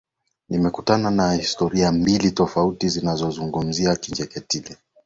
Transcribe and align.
nimekutana 0.49 1.11
na 1.11 1.33
historia 1.33 1.91
mbili 1.91 2.31
tofauti 2.31 2.89
zinazomzungumzia 2.89 3.95
Kinjekitile 3.95 4.77